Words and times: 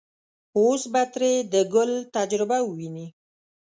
اوس 0.59 0.81
به 0.93 1.01
ترې 1.13 1.31
د 1.53 1.55
ګل 1.73 1.91
تجربه 2.15 2.57
وويني. 2.63 3.07